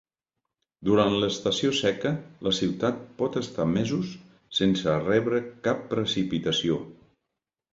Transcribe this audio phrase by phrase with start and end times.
[0.87, 2.13] Durant l'estació seca,
[2.47, 4.15] la ciutat pot estar mesos
[4.61, 6.81] sense rebre cap precipitació.